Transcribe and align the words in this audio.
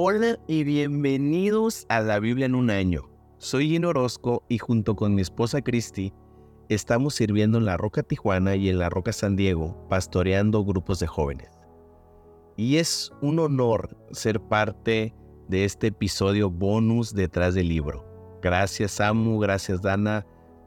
Hola 0.00 0.38
y 0.46 0.62
bienvenidos 0.62 1.84
a 1.88 2.00
la 2.00 2.20
Biblia 2.20 2.46
en 2.46 2.54
un 2.54 2.70
año. 2.70 3.10
Soy 3.38 3.68
Gino 3.68 3.88
Orozco 3.88 4.44
y 4.48 4.58
junto 4.58 4.94
con 4.94 5.12
mi 5.12 5.22
esposa 5.22 5.60
Cristi 5.60 6.12
estamos 6.68 7.16
sirviendo 7.16 7.58
en 7.58 7.64
la 7.64 7.76
Roca 7.76 8.04
Tijuana 8.04 8.54
y 8.54 8.68
en 8.68 8.78
la 8.78 8.90
Roca 8.90 9.12
San 9.12 9.34
Diego, 9.34 9.88
pastoreando 9.88 10.64
grupos 10.64 11.00
de 11.00 11.08
jóvenes. 11.08 11.50
Y 12.56 12.76
es 12.76 13.10
un 13.22 13.40
honor 13.40 13.96
ser 14.12 14.38
parte 14.40 15.16
de 15.48 15.64
este 15.64 15.88
episodio 15.88 16.48
bonus 16.48 17.12
detrás 17.12 17.54
del 17.54 17.66
libro. 17.66 18.04
Gracias 18.40 18.92
Samu, 18.92 19.40
gracias 19.40 19.82
Dana 19.82 20.24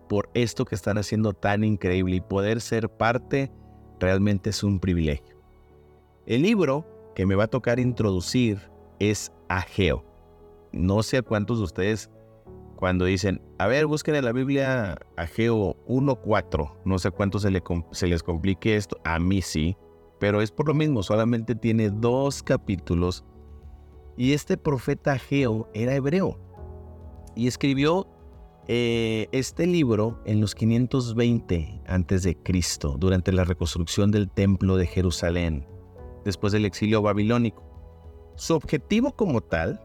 por 0.09 0.29
esto 0.33 0.65
que 0.65 0.75
están 0.75 0.97
haciendo 0.97 1.31
tan 1.31 1.63
increíble 1.63 2.17
y 2.17 2.21
poder 2.21 2.59
ser 2.59 2.89
parte 2.89 3.49
realmente 3.97 4.49
es 4.49 4.61
un 4.61 4.81
privilegio. 4.81 5.41
El 6.25 6.41
libro 6.41 6.85
que 7.15 7.25
me 7.25 7.35
va 7.35 7.45
a 7.45 7.47
tocar 7.47 7.79
introducir 7.79 8.70
es 9.01 9.31
Ageo. 9.49 10.05
No 10.71 11.01
sé 11.01 11.17
a 11.17 11.21
cuántos 11.23 11.57
de 11.57 11.63
ustedes 11.63 12.09
cuando 12.75 13.05
dicen, 13.05 13.41
a 13.57 13.67
ver, 13.67 13.85
busquen 13.87 14.15
en 14.15 14.25
la 14.25 14.31
Biblia 14.31 14.97
Ageo 15.17 15.75
1.4, 15.87 16.77
no 16.85 16.99
sé 16.99 17.11
cuántos 17.11 17.41
se, 17.43 17.63
se 17.91 18.07
les 18.07 18.23
complique 18.23 18.75
esto, 18.75 18.97
a 19.03 19.19
mí 19.19 19.41
sí, 19.41 19.75
pero 20.19 20.41
es 20.41 20.51
por 20.51 20.67
lo 20.67 20.73
mismo, 20.73 21.03
solamente 21.03 21.53
tiene 21.53 21.89
dos 21.89 22.41
capítulos 22.41 23.23
y 24.17 24.33
este 24.33 24.57
profeta 24.57 25.13
Ageo 25.13 25.69
era 25.73 25.93
hebreo 25.95 26.39
y 27.35 27.47
escribió 27.47 28.07
eh, 28.67 29.27
este 29.31 29.67
libro 29.67 30.21
en 30.25 30.41
los 30.41 30.55
520 30.55 31.81
a.C., 31.87 32.37
durante 32.97 33.31
la 33.31 33.43
reconstrucción 33.43 34.11
del 34.11 34.29
templo 34.29 34.77
de 34.77 34.85
Jerusalén, 34.85 35.67
después 36.23 36.53
del 36.53 36.65
exilio 36.65 37.01
babilónico. 37.01 37.70
Su 38.41 38.55
objetivo 38.55 39.11
como 39.11 39.39
tal 39.39 39.79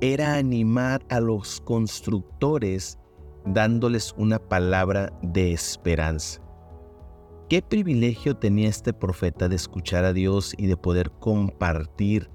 era 0.00 0.34
animar 0.34 1.04
a 1.08 1.18
los 1.18 1.60
constructores 1.62 2.96
dándoles 3.44 4.14
una 4.16 4.38
palabra 4.38 5.12
de 5.20 5.50
esperanza. 5.50 6.40
Qué 7.48 7.62
privilegio 7.62 8.36
tenía 8.36 8.68
este 8.68 8.92
profeta 8.92 9.48
de 9.48 9.56
escuchar 9.56 10.04
a 10.04 10.12
Dios 10.12 10.54
y 10.56 10.68
de 10.68 10.76
poder 10.76 11.10
compartir 11.18 12.30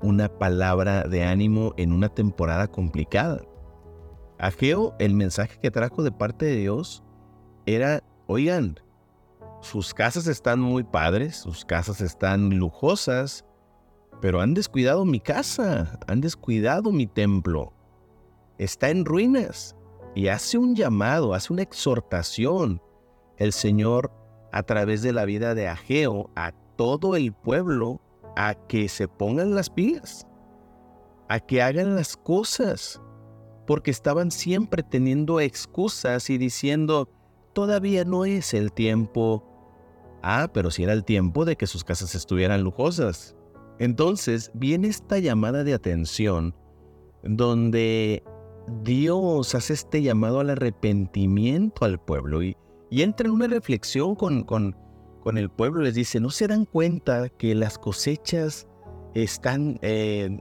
una 0.00 0.30
palabra 0.30 1.02
de 1.02 1.24
ánimo 1.24 1.74
en 1.76 1.92
una 1.92 2.08
temporada 2.08 2.66
complicada. 2.66 3.42
Ageo, 4.38 4.94
el 4.98 5.12
mensaje 5.12 5.58
que 5.60 5.70
trajo 5.70 6.02
de 6.02 6.12
parte 6.12 6.46
de 6.46 6.56
Dios 6.56 7.04
era, 7.66 8.02
oigan, 8.28 8.80
sus 9.60 9.92
casas 9.92 10.26
están 10.26 10.58
muy 10.58 10.84
padres, 10.84 11.36
sus 11.36 11.66
casas 11.66 12.00
están 12.00 12.56
lujosas, 12.58 13.44
pero 14.20 14.40
han 14.40 14.54
descuidado 14.54 15.04
mi 15.04 15.20
casa, 15.20 15.98
han 16.06 16.20
descuidado 16.20 16.92
mi 16.92 17.06
templo. 17.06 17.72
Está 18.58 18.90
en 18.90 19.04
ruinas. 19.04 19.76
Y 20.14 20.28
hace 20.28 20.58
un 20.58 20.74
llamado, 20.74 21.34
hace 21.34 21.52
una 21.52 21.62
exhortación 21.62 22.82
el 23.36 23.52
Señor 23.52 24.12
a 24.52 24.62
través 24.62 25.02
de 25.02 25.12
la 25.12 25.24
vida 25.24 25.54
de 25.54 25.68
Ageo 25.68 26.30
a 26.34 26.52
todo 26.76 27.16
el 27.16 27.32
pueblo 27.32 28.00
a 28.36 28.54
que 28.54 28.88
se 28.88 29.08
pongan 29.08 29.54
las 29.54 29.70
pilas, 29.70 30.26
a 31.28 31.40
que 31.40 31.62
hagan 31.62 31.94
las 31.94 32.16
cosas, 32.16 33.00
porque 33.66 33.90
estaban 33.90 34.30
siempre 34.30 34.82
teniendo 34.82 35.40
excusas 35.40 36.28
y 36.28 36.38
diciendo, 36.38 37.08
todavía 37.52 38.04
no 38.04 38.24
es 38.24 38.52
el 38.52 38.72
tiempo. 38.72 39.46
Ah, 40.22 40.50
pero 40.52 40.70
si 40.70 40.82
era 40.82 40.92
el 40.92 41.04
tiempo 41.04 41.44
de 41.44 41.56
que 41.56 41.66
sus 41.66 41.84
casas 41.84 42.14
estuvieran 42.14 42.62
lujosas. 42.62 43.36
Entonces 43.80 44.50
viene 44.52 44.88
esta 44.88 45.18
llamada 45.18 45.64
de 45.64 45.72
atención 45.72 46.54
donde 47.22 48.22
Dios 48.82 49.54
hace 49.54 49.72
este 49.72 50.02
llamado 50.02 50.40
al 50.40 50.50
arrepentimiento 50.50 51.86
al 51.86 51.98
pueblo 51.98 52.42
y, 52.42 52.56
entra 52.90 53.26
en 53.26 53.32
una 53.32 53.46
reflexión 53.46 54.16
con, 54.16 54.44
con, 54.44 54.76
con, 55.22 55.38
el 55.38 55.48
pueblo. 55.48 55.80
Les 55.80 55.94
dice, 55.94 56.20
¿no 56.20 56.28
se 56.30 56.46
dan 56.46 56.66
cuenta 56.66 57.30
que 57.30 57.54
las 57.54 57.78
cosechas 57.78 58.66
están 59.14 59.78
eh, 59.80 60.40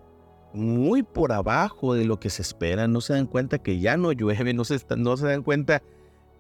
muy 0.54 1.04
por 1.04 1.32
abajo 1.32 1.94
de 1.94 2.06
lo 2.06 2.20
que 2.20 2.30
se 2.30 2.42
espera? 2.42 2.90
¿No 2.90 3.00
se 3.00 3.14
dan 3.14 3.28
cuenta 3.28 3.60
que 3.60 3.80
ya 3.80 3.96
no 3.96 4.12
llueve? 4.12 4.54
¿No 4.54 4.66
se, 4.66 4.80
no 4.98 5.16
se 5.16 5.28
dan 5.28 5.44
cuenta 5.44 5.82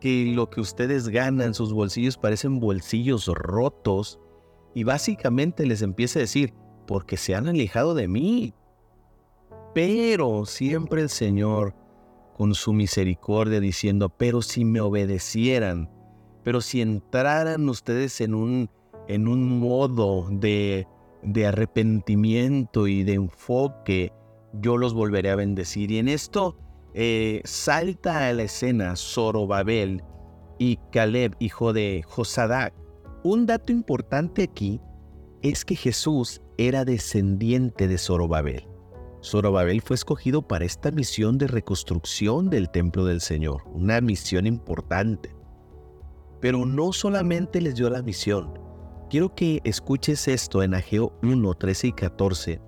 que 0.02 0.34
lo 0.36 0.50
que 0.50 0.60
ustedes 0.60 1.08
ganan, 1.08 1.54
sus 1.54 1.72
bolsillos 1.72 2.18
parecen 2.18 2.60
bolsillos 2.60 3.28
rotos? 3.28 4.20
Y 4.74 4.84
básicamente 4.84 5.66
les 5.66 5.82
empieza 5.82 6.20
a 6.20 6.24
decir, 6.24 6.54
porque 6.90 7.18
se 7.18 7.36
han 7.36 7.48
alejado 7.48 7.94
de 7.94 8.08
mí. 8.08 8.52
Pero 9.76 10.48
siempre 10.48 11.04
el 11.04 11.10
Señor, 11.10 11.76
con 12.36 12.56
su 12.56 12.74
misericordia, 12.74 13.60
diciendo, 13.60 14.10
pero 14.10 14.42
si 14.42 14.66
me 14.66 14.82
obedecieran, 14.82 15.88
pero 16.44 16.62
si 16.62 16.82
entraran 16.82 17.70
ustedes 17.70 18.22
en 18.22 18.34
un, 18.34 18.72
en 19.08 19.28
un 19.28 19.60
modo 19.60 20.30
de, 20.32 20.88
de 21.22 21.46
arrepentimiento 21.46 22.88
y 22.88 23.04
de 23.04 23.14
enfoque, 23.14 24.12
yo 24.54 24.76
los 24.76 24.96
volveré 24.96 25.30
a 25.30 25.36
bendecir. 25.36 25.92
Y 25.92 26.00
en 26.00 26.08
esto 26.08 26.58
eh, 26.96 27.42
salta 27.46 28.30
a 28.30 28.34
la 28.34 28.44
escena 28.44 28.96
Zorobabel 28.96 30.04
y 30.58 30.80
Caleb, 30.92 31.36
hijo 31.38 31.72
de 31.72 32.04
Josadac. 32.08 32.74
Un 33.22 33.46
dato 33.46 33.72
importante 33.72 34.42
aquí 34.42 34.82
es 35.44 35.64
que 35.64 35.76
Jesús 35.76 36.42
era 36.60 36.84
descendiente 36.84 37.88
de 37.88 37.98
Zorobabel. 37.98 38.68
Zorobabel 39.24 39.82
fue 39.82 39.96
escogido 39.96 40.42
para 40.42 40.66
esta 40.66 40.92
misión 40.92 41.38
de 41.38 41.48
reconstrucción 41.48 42.50
del 42.50 42.70
templo 42.70 43.06
del 43.06 43.22
Señor, 43.22 43.64
una 43.74 44.02
misión 44.02 44.46
importante. 44.46 45.34
Pero 46.42 46.66
no 46.66 46.92
solamente 46.92 47.62
les 47.62 47.76
dio 47.76 47.90
la 47.90 48.02
misión. 48.02 48.60
Quiero 49.10 49.34
que 49.36 49.62
escuches 49.64 50.28
esto 50.28 50.62
en 50.62 50.74
Ageo 50.74 51.18
1, 51.24 51.54
13 51.54 51.88
y 51.88 51.92
14, 51.94 52.62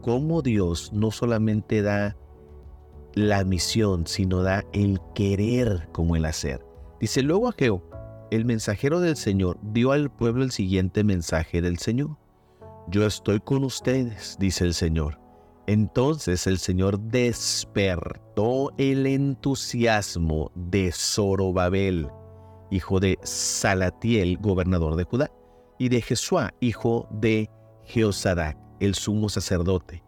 cómo 0.00 0.42
Dios 0.42 0.92
no 0.92 1.12
solamente 1.12 1.80
da 1.80 2.16
la 3.14 3.44
misión, 3.44 4.08
sino 4.08 4.42
da 4.42 4.64
el 4.72 4.98
querer 5.14 5.88
como 5.92 6.16
el 6.16 6.24
hacer. 6.24 6.66
Dice 7.00 7.22
luego 7.22 7.48
Ageo, 7.48 7.88
el 8.32 8.44
mensajero 8.44 8.98
del 8.98 9.14
Señor 9.14 9.58
dio 9.62 9.92
al 9.92 10.10
pueblo 10.10 10.42
el 10.42 10.50
siguiente 10.50 11.04
mensaje 11.04 11.62
del 11.62 11.78
Señor. 11.78 12.21
Yo 12.88 13.06
estoy 13.06 13.40
con 13.40 13.64
ustedes, 13.64 14.36
dice 14.38 14.64
el 14.64 14.74
Señor. 14.74 15.18
Entonces 15.66 16.46
el 16.46 16.58
Señor 16.58 16.98
despertó 16.98 18.72
el 18.76 19.06
entusiasmo 19.06 20.50
de 20.54 20.90
Zorobabel, 20.92 22.08
hijo 22.70 22.98
de 22.98 23.18
Salatiel, 23.22 24.38
gobernador 24.38 24.96
de 24.96 25.04
Judá, 25.04 25.30
y 25.78 25.88
de 25.88 26.02
Jesuá, 26.02 26.52
hijo 26.60 27.08
de 27.12 27.48
Jeosadac, 27.84 28.58
el 28.80 28.94
sumo 28.94 29.28
sacerdote, 29.28 30.02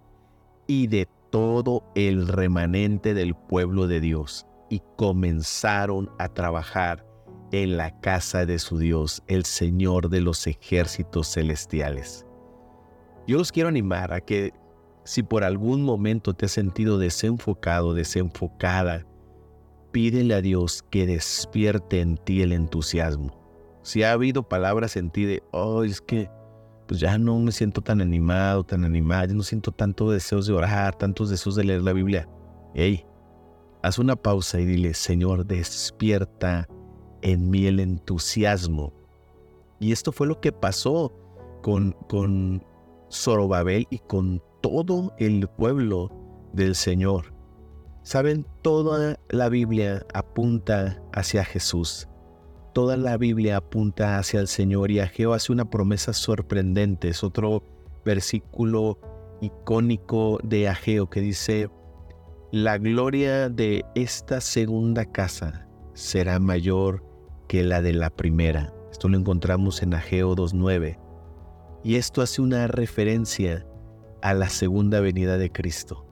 y 0.67 0.89
de 0.89 1.09
todo 1.31 1.85
el 1.95 2.27
remanente 2.27 3.15
del 3.15 3.35
pueblo 3.35 3.87
de 3.87 4.01
Dios, 4.01 4.47
y 4.69 4.83
comenzaron 4.97 6.11
a 6.19 6.29
trabajar 6.29 7.07
en 7.53 7.77
la 7.77 8.01
casa 8.01 8.45
de 8.47 8.59
su 8.59 8.79
Dios, 8.79 9.23
el 9.29 9.45
Señor 9.45 10.09
de 10.09 10.21
los 10.21 10.47
ejércitos 10.49 11.33
celestiales. 11.33 12.27
Yo 13.27 13.39
los 13.39 13.53
quiero 13.53 13.69
animar 13.69 14.13
a 14.13 14.21
que 14.21 14.53
si 15.05 15.23
por 15.23 15.45
algún 15.45 15.83
momento 15.83 16.35
te 16.35 16.47
has 16.47 16.53
sentido 16.53 16.99
desenfocado, 16.99 17.95
desenfocada, 17.95 19.07
pídele 19.93 20.35
a 20.35 20.43
Dios 20.43 20.83
que 20.91 21.07
despierte 21.07 22.01
en 22.01 22.17
ti 22.17 22.43
el 22.43 22.53
entusiasmo. 22.53 23.33
Si 23.83 24.03
ha 24.03 24.13
habido 24.13 24.43
palabras 24.43 24.97
en 24.97 25.11
ti 25.11 25.25
de, 25.25 25.43
oh, 25.53 25.85
es 25.85 26.01
que 26.01 26.31
pues 26.87 27.01
ya 27.01 27.17
no 27.17 27.39
me 27.39 27.53
siento 27.53 27.81
tan 27.81 28.01
animado, 28.01 28.65
tan 28.65 28.85
animado, 28.85 29.27
ya 29.27 29.35
no 29.35 29.43
siento 29.43 29.73
tanto 29.73 30.11
deseos 30.11 30.47
de 30.47 30.53
orar, 30.53 30.95
tantos 30.97 31.31
deseos 31.31 31.57
de 31.57 31.65
leer 31.65 31.83
la 31.83 31.93
Biblia. 31.93 32.29
Hey, 32.75 33.07
haz 33.83 33.99
una 33.99 34.17
pausa 34.17 34.61
y 34.61 34.67
dile, 34.67 34.93
Señor, 34.93 35.47
despierta 35.47 36.69
en 37.23 37.49
mí 37.49 37.67
el 37.67 37.81
entusiasmo. 37.81 38.93
Y 39.81 39.93
esto 39.93 40.13
fue 40.13 40.27
lo 40.27 40.41
que 40.41 40.53
pasó 40.53 41.13
con, 41.63 41.93
con 42.09 42.63
Zorobabel 43.15 43.87
y 43.91 43.99
con 44.01 44.43
todo 44.61 45.15
el 45.19 45.49
pueblo 45.49 46.11
del 46.53 46.75
Señor. 46.75 47.33
Saben, 48.03 48.47
toda 48.63 49.19
la 49.31 49.49
Biblia 49.49 50.05
apunta 50.13 51.03
hacia 51.13 51.45
Jesús. 51.45 52.09
Toda 52.75 52.97
la 52.97 53.17
Biblia 53.17 53.59
apunta 53.59 54.19
hacia 54.19 54.41
el 54.41 54.49
Señor 54.49 54.91
y 54.91 54.99
Ageo 54.99 55.33
hace 55.33 55.53
una 55.53 55.71
promesa 55.71 56.13
sorprendente. 56.13 57.09
Es 57.09 57.23
otro 57.23 57.63
versículo 58.05 58.99
icónico 59.41 60.39
de 60.43 60.69
Ageo 60.69 61.09
que 61.09 61.21
dice, 61.21 61.71
la 62.51 62.79
gloria 62.79 63.49
de 63.49 63.85
esta 63.95 64.41
segunda 64.41 65.05
casa 65.05 65.67
será 65.95 66.39
mayor 66.41 67.05
que 67.49 67.63
la 67.63 67.81
de 67.81 67.93
la 67.93 68.11
primera. 68.11 68.73
Esto 68.91 69.09
lo 69.09 69.17
encontramos 69.17 69.83
en 69.83 69.95
Ageo 69.95 70.35
2.9. 70.35 71.04
Y 71.85 71.97
esto 71.97 72.23
hace 72.23 72.41
una 72.41 72.67
referencia 72.67 73.67
a 74.23 74.33
la 74.33 74.49
segunda 74.49 75.01
venida 75.01 75.37
de 75.37 75.53
Cristo. 75.53 76.07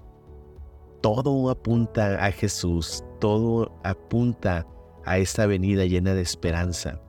Todo 1.01 1.49
apunta 1.49 2.25
a 2.25 2.31
Jesús, 2.31 3.03
todo 3.21 3.75
apunta 3.83 4.67
a 5.07 5.17
esta 5.17 5.47
venida 5.47 5.87
llena 5.87 6.13
de 6.13 6.21
esperanza. 6.21 7.01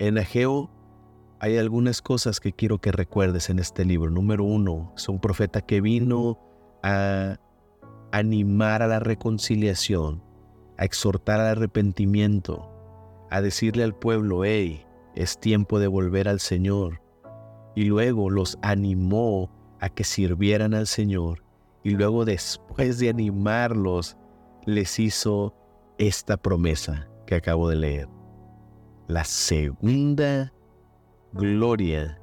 En 0.00 0.18
Ageo 0.18 0.68
hay 1.38 1.58
algunas 1.58 2.02
cosas 2.02 2.40
que 2.40 2.52
quiero 2.52 2.78
que 2.78 2.90
recuerdes 2.90 3.48
en 3.50 3.60
este 3.60 3.84
libro. 3.84 4.10
Número 4.10 4.42
uno, 4.42 4.92
es 4.96 5.08
un 5.08 5.20
profeta 5.20 5.60
que 5.60 5.80
vino 5.80 6.38
a 6.82 7.38
animar 8.10 8.82
a 8.82 8.88
la 8.88 8.98
reconciliación, 8.98 10.24
a 10.76 10.84
exhortar 10.84 11.38
al 11.38 11.46
arrepentimiento, 11.46 12.68
a 13.30 13.40
decirle 13.40 13.84
al 13.84 13.94
pueblo, 13.94 14.44
hey, 14.44 14.84
es 15.14 15.38
tiempo 15.38 15.78
de 15.78 15.86
volver 15.86 16.28
al 16.28 16.40
Señor. 16.40 17.00
Y 17.74 17.84
luego 17.84 18.30
los 18.30 18.58
animó 18.62 19.50
a 19.80 19.88
que 19.88 20.04
sirvieran 20.04 20.74
al 20.74 20.86
Señor. 20.86 21.44
Y 21.82 21.90
luego 21.90 22.24
después 22.24 22.98
de 22.98 23.08
animarlos, 23.08 24.16
les 24.66 24.98
hizo 24.98 25.54
esta 25.98 26.36
promesa 26.36 27.08
que 27.26 27.34
acabo 27.34 27.68
de 27.68 27.76
leer. 27.76 28.08
La 29.08 29.24
segunda 29.24 30.52
gloria 31.32 32.20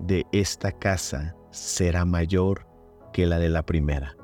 de 0.00 0.26
esta 0.32 0.72
casa 0.72 1.36
será 1.50 2.04
mayor 2.04 2.66
que 3.12 3.26
la 3.26 3.38
de 3.38 3.48
la 3.48 3.64
primera. 3.64 4.16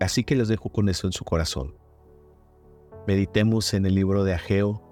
Así 0.00 0.22
que 0.24 0.36
les 0.36 0.48
dejo 0.48 0.68
con 0.68 0.88
eso 0.88 1.06
en 1.06 1.12
su 1.12 1.24
corazón. 1.24 1.74
Meditemos 3.06 3.72
en 3.72 3.86
el 3.86 3.94
libro 3.94 4.24
de 4.24 4.34
Ageo, 4.34 4.82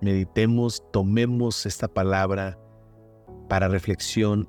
meditemos, 0.00 0.82
tomemos 0.90 1.66
esta 1.66 1.86
palabra 1.86 2.58
para 3.48 3.68
reflexión 3.68 4.48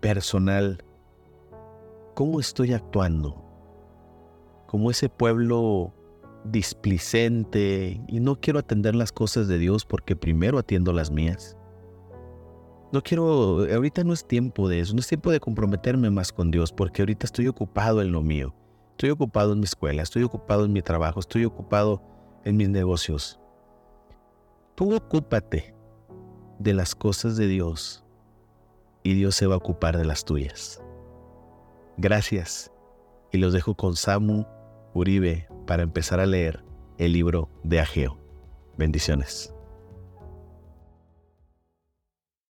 personal. 0.00 0.82
¿Cómo 2.14 2.40
estoy 2.40 2.72
actuando? 2.72 3.42
Como 4.66 4.90
ese 4.90 5.08
pueblo 5.08 5.92
displicente 6.50 8.00
y 8.06 8.20
no 8.20 8.40
quiero 8.40 8.58
atender 8.58 8.94
las 8.94 9.12
cosas 9.12 9.48
de 9.48 9.58
Dios 9.58 9.84
porque 9.84 10.16
primero 10.16 10.58
atiendo 10.58 10.92
las 10.92 11.10
mías. 11.10 11.56
No 12.92 13.02
quiero, 13.02 13.66
ahorita 13.72 14.04
no 14.04 14.12
es 14.12 14.26
tiempo 14.26 14.68
de 14.68 14.80
eso, 14.80 14.94
no 14.94 15.00
es 15.00 15.08
tiempo 15.08 15.30
de 15.30 15.40
comprometerme 15.40 16.10
más 16.10 16.32
con 16.32 16.50
Dios 16.50 16.72
porque 16.72 17.02
ahorita 17.02 17.26
estoy 17.26 17.48
ocupado 17.48 18.00
en 18.00 18.12
lo 18.12 18.22
mío. 18.22 18.54
Estoy 18.92 19.10
ocupado 19.10 19.52
en 19.52 19.58
mi 19.58 19.64
escuela, 19.64 20.02
estoy 20.02 20.22
ocupado 20.22 20.64
en 20.64 20.72
mi 20.72 20.82
trabajo, 20.82 21.20
estoy 21.20 21.44
ocupado 21.44 22.00
en 22.44 22.56
mis 22.56 22.68
negocios. 22.68 23.38
Tú 24.74 24.94
ocúpate 24.94 25.74
de 26.58 26.72
las 26.72 26.94
cosas 26.94 27.36
de 27.36 27.48
Dios 27.48 28.05
y 29.06 29.14
Dios 29.14 29.36
se 29.36 29.46
va 29.46 29.54
a 29.54 29.58
ocupar 29.58 29.96
de 29.96 30.04
las 30.04 30.24
tuyas. 30.24 30.82
Gracias 31.96 32.72
y 33.30 33.38
los 33.38 33.52
dejo 33.52 33.76
con 33.76 33.94
Samu 33.94 34.46
Uribe 34.94 35.46
para 35.64 35.84
empezar 35.84 36.18
a 36.18 36.26
leer 36.26 36.64
el 36.98 37.12
libro 37.12 37.48
de 37.62 37.78
Ageo. 37.78 38.18
Bendiciones. 38.76 39.55